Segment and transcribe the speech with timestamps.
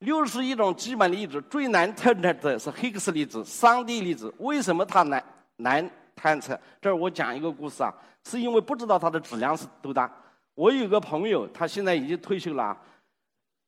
[0.00, 4.32] 六十一种基本粒子最难探测的是黑克斯粒子、桑迪粒子。
[4.38, 5.22] 为什么它难
[5.56, 6.58] 难探测？
[6.80, 7.92] 这儿我讲一个故事啊，
[8.24, 10.10] 是因为不知道它的质量是多大。
[10.54, 12.76] 我有个朋友，他现在已经退休了。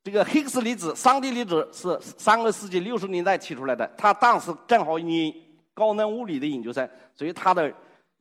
[0.03, 5.33] 这个黑克斯粒子、桑迪粒子是上个世纪六十年代提出来的，他当时正好念
[5.75, 7.73] 高能物理的研究生，所以他的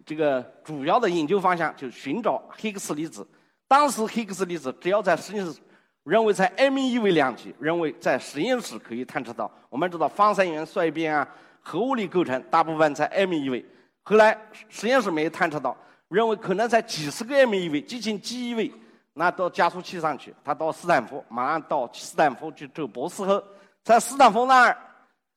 [0.05, 3.25] 这个主要的研究方向就寻找黑克斯粒子。
[3.69, 5.59] 当时黑克斯粒子只要在实验室
[6.03, 9.49] 认为在 MeV 量级，认为在实验室可以探测到。
[9.69, 11.27] 我们知道放射源衰变啊，
[11.61, 13.63] 核物理构成大部分在 MeV，
[14.03, 15.77] 后来实验室没有探测到，
[16.09, 18.71] 认为可能在几十个 MeV 接近 GeV。
[19.13, 23.43] 那到加速器上去，他到斯坦福，马上到斯坦福去做博士后，
[23.83, 24.77] 在斯坦福那儿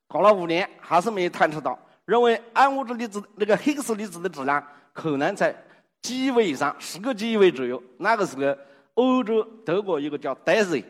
[0.06, 5.52] 搞了五年，还是没有探测到，认为暗物质粒子那个黑克斯粒子的质量可能在
[6.02, 7.82] GeV 以上，十个 GeV 左右。
[7.98, 8.56] 那个时候，
[8.94, 10.84] 欧洲德国一个叫 DESY，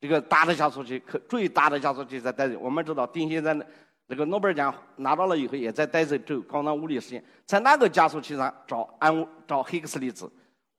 [0.00, 2.58] 这个大的加速器，可最大的加速器在 DESY。
[2.58, 3.64] 我们知道丁先生
[4.06, 10.30] 那个诺贝尔奖拿到了以后，也在 DESY 做高能物理实验，在那个加速器上找暗物找黑克斯粒子。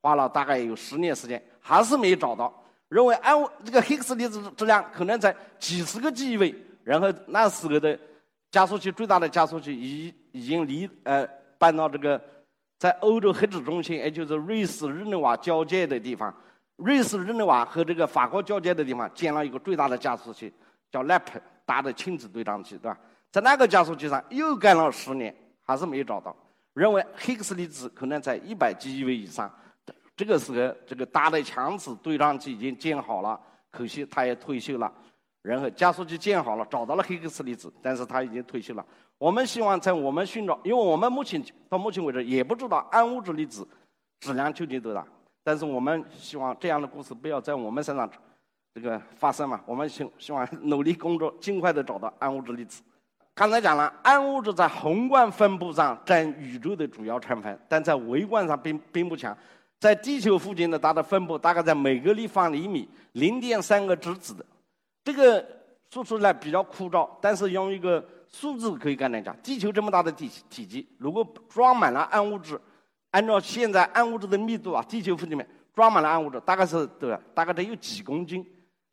[0.02, 2.52] 花了大概有十年时间，还是没找到。
[2.90, 7.98] 认为暗这个黑克斯粒子质量可能在几十个 GeV，然后那时候的
[8.50, 12.20] 加速器最大的加速器已已经离呃搬到这个
[12.78, 16.32] 在欧洲核子中心，也就是瑞士日内瓦交界的地方，
[16.76, 20.52] 瑞士日内瓦和这个法国交界的地方建了一个最大的加速器，
[20.90, 22.98] 叫 LEP 大的亲子对撞器，对吧？
[23.30, 26.34] 在那个加速器上又干了十年，还是没有找到。
[26.72, 29.52] 认为黑克斯粒子可能在一百 GeV 以上。
[30.16, 34.92] 这个时候，这个大的强子对撞机已经建好了，可惜他也退休了。
[35.42, 38.84] 然后加速器建好了，找到了黑克斯粒子，但是他已经退休了。
[39.18, 43.66] 我们希望在我们寻找，因为我们目前到目前为止也不知道暗物质粒子
[44.20, 45.06] 质量究竟多大。
[45.44, 48.10] 但是我们希望这样的故事不要在我们身上
[48.74, 49.60] 这个发生嘛。
[49.66, 52.82] 我们希希望努力工作，尽快的找到暗物质粒子。
[53.34, 59.36] 刚才讲了，暗物质在宏观分布上占宇宙的主要成分，但在微观上并并不强。
[59.80, 64.46] 在地球附近的它的分布大概在每个立方厘米零点三个质子的，
[65.04, 65.44] 这个
[65.90, 72.58] 说出来比较枯燥，但是用一个数字可以跟大家讲：地球这么大的体体积，如果装满了暗物质，
[73.14, 77.20] 按照现在暗物质的密度啊，地球附近面装满了暗物质，大概是对吧？
[77.32, 78.44] 大概得有几公斤，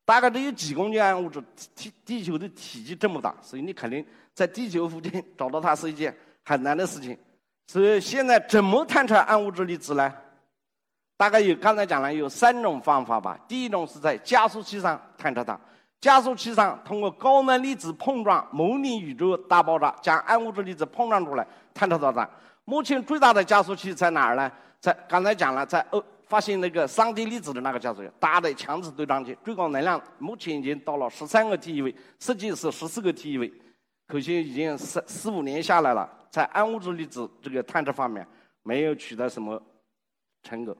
[0.06, 1.44] 大概得有几公斤暗物质。
[1.76, 6.16] 地地球的体积这么大，所以你肯定在地球附近找到它是一件
[6.46, 7.18] 很难的事情。
[7.66, 10.14] 所以现在怎么探测暗物质粒子呢？
[11.18, 13.40] 大概有刚才讲了有三种方法吧。
[13.48, 15.60] 第一种是在加速器上探测它，
[16.00, 22.30] 加速器上通过高能粒子碰撞模拟宇宙大爆炸，将暗物质粒子碰撞出来，探测到它。
[22.66, 24.52] 目前最大的加速器在哪儿呢？
[24.80, 33.52] 在刚才讲了，在欧发现那个桑迪粒子的那个加速器，大的强子对撞机，最高能量目前已经到了十三个 TeV，实际是十四个 TeV，
[34.08, 38.26] 可惜已经四四五年下来了，在暗物质粒子这个探测方面
[38.64, 39.62] 没有取得什么
[40.44, 40.76] 成果。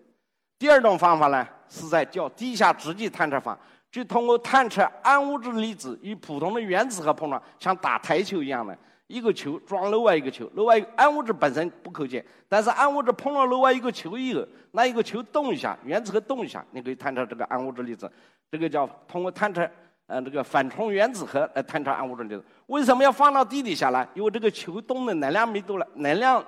[0.58, 3.58] 第二种方法呢，是在叫地下直击探测法，
[3.92, 8.78] 就通过探测暗物质粒子与普通的原子核碰撞，像打台球一样的，
[9.12, 18.10] 一个球撞另外一个球，另外暗物质本身不可见，但是暗物质碰了另外一个球以后，那一个球动一下，原子核动一下，你可以探测这个暗物质粒子。
[18.50, 19.70] 这个叫通过探测，
[20.08, 22.44] 呃，这个反冲原子核来探测暗物质粒子。
[22.68, 24.08] 为什么要放到地底下呢？
[24.14, 26.44] 因为这个球动的能量密度了，能量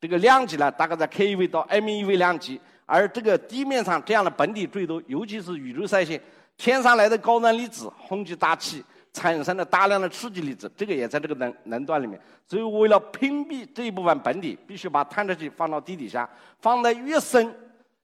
[0.00, 2.60] 这个量级呢，大概在 keV 到 meV 量级。
[2.86, 6.20] 而这个地面上这样的本体最多，尤其是宇宙射线，
[6.56, 8.84] 天上来的高能粒子轰击大气，
[9.16, 12.20] 产生了大量的刺激粒子，这个也在这个能能段里面。
[12.46, 16.28] 所以为了屏蔽这一部分本体，必须把探测器放到地底下，
[16.60, 17.50] 放得越深，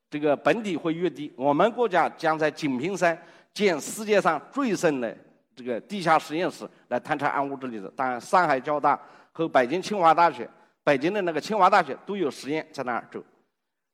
[0.08, 1.30] 这个本体会越低。
[1.36, 3.16] 我们国家将在锦屏山
[3.52, 5.14] 建世界上最深的
[5.54, 7.92] 这个地下实验室，来探测暗物质粒子。
[7.94, 8.98] 当然，上海交大
[9.32, 10.48] 和北京清华大学、
[10.82, 13.22] 北京的那个清华大学都有实验在那儿做。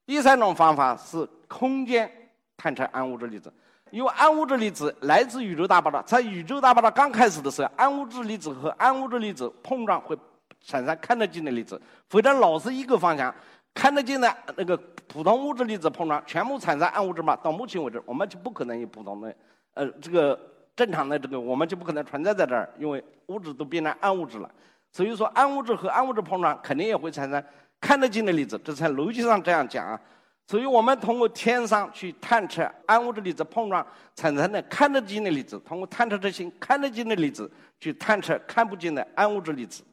[0.06, 2.08] 第三种方法是空间
[2.56, 3.52] 探测暗物质粒子，
[3.90, 10.16] 因为暗物质粒子来自宇宙大爆炸，在宇宙大爆炸刚开始的时候，暗物质粒子和暗物质粒子碰撞会
[10.60, 13.34] 产生看得见的粒子，否则老是一个方向，
[13.74, 14.76] 看得见的那个
[15.06, 17.36] 普通物质粒子碰撞全部产生暗物质嘛？
[17.36, 19.34] 到目前为止，我们就不可能有普通的，
[19.74, 20.38] 呃，这个
[20.76, 24.50] 正常的这个我们就不可能存在在这儿，因为物质都变成暗物质了。
[24.92, 27.42] 所以说，暗物质和暗物质碰撞肯定也会产生
[27.80, 30.00] 看得见的粒子，这在逻辑上这样讲啊。
[30.50, 33.86] 所以我们通过天上去探测暗物质粒子碰撞
[34.16, 39.84] 产生的看得见的粒子，通过探测这些看得见的粒子去探测看不见的暗物质粒子。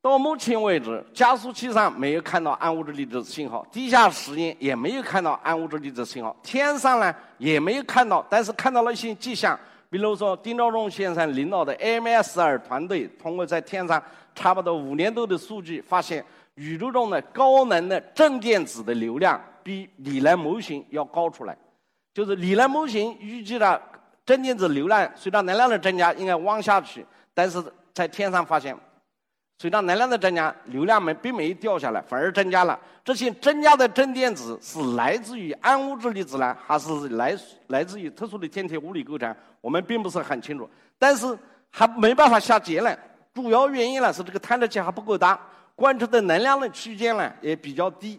[0.00, 9.58] 到目前为止，加速器上没有看到暗物质粒子信号，地下实验也没有看到暗物质粒子信号，天上呢也没有看到，但是看到了一些迹象。
[9.90, 14.00] 比如说，丁肇中先生领导的 AMS2 团队通过在天上
[14.34, 16.24] 差不多五年多的数据，发现
[16.54, 19.40] 宇宙中的高能的正电子的流量。
[19.64, 21.56] 比理论模型要高出来，
[22.12, 23.80] 就是理论模型预计的
[24.24, 27.60] 正电子流量随着能量的增加应该往下去，但是
[27.92, 28.76] 在天上发现，
[29.58, 32.78] 随着能量的增加，流量没并没掉下来，反而增加了。
[33.04, 39.34] 这些增加的正电子是来自于暗物质粒子呢，还是来来自于特殊的天体物理构成？
[39.60, 40.68] 我们并不是很清楚，
[40.98, 41.38] 但是
[41.70, 42.98] 还没办法下结论。
[43.34, 45.38] 主要原因呢是这个探测器还不够大，
[45.74, 48.18] 观测的能量的区间呢也比较低。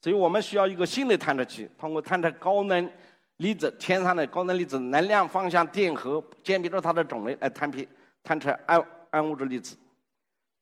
[0.00, 2.88] 所以我们需要一个新的探测器，通过探测高能
[3.38, 7.86] 粒子天上的高能粒子能量方向电荷，鉴别出它的种类来探别
[8.22, 9.76] 探测暗暗物质粒子。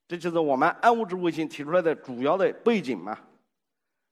[0.09, 3.19] 这就是我们暗物质卫星提出来的主要的背景嘛。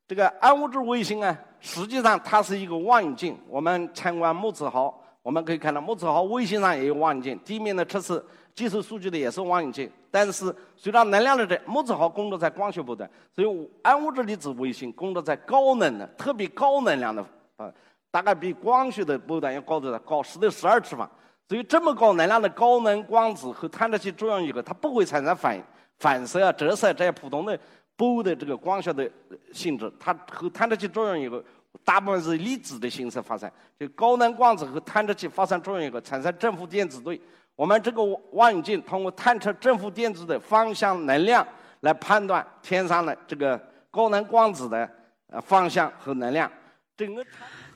[0.07, 3.39] 这个暗物质卫星啊，实际上它是一个望远镜。
[3.49, 8.23] 我们参观木子号，我们可以看到木子号卫星上也有望远镜，地面的测试。
[8.55, 17.21] 接收数据的也是望远镜，但是随着能量的这，木子号工作在光学波段，所以暗物质粒子卫星工作在高能的、特别高能量的
[17.57, 17.69] 啊，
[18.13, 19.99] 大概比光学的波段要高多？
[19.99, 21.11] 高十的十二次方。
[21.49, 25.61] 所以这么高能量的高能光子和探测器作用以后，它不会产生反
[25.99, 27.59] 反射啊、折射这些普通的
[27.97, 29.11] 波的这个光学的
[29.53, 31.43] 性质，它和探测器作用以后，
[31.85, 33.51] 大部分是粒子的形式发生。
[33.79, 37.21] 就高能光子和探测器发生作用以后，产生正负电子对。
[37.57, 38.03] 我们这个
[38.33, 41.47] 望远镜通过探测正负电子的方向能量，
[41.81, 43.61] 来判断天上的这个
[43.93, 44.91] 高能光子的
[45.31, 46.51] 呃方向和能量。
[46.97, 47.25] 整个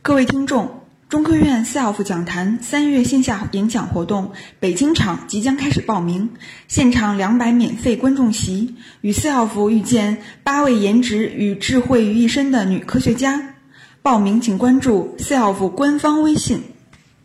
[0.03, 6.29] 各位听众，中科院 SELF 讲坛三月线下演讲活动北京场即将开始报名，
[6.67, 13.55] 现场两百免费观众席，与 SELF 遇见八位颜值与智慧于一身的女科学家。
[14.03, 16.63] 报名请关注 SELF 官方微信。